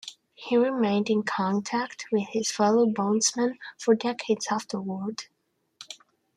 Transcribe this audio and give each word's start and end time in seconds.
He 0.33 0.57
remained 0.57 1.11
in 1.11 1.21
contact 1.21 2.07
with 2.11 2.29
his 2.29 2.49
fellow 2.49 2.87
Bonesmen 2.87 3.59
for 3.77 3.93
decades 3.93 4.47
afterward. 4.49 5.25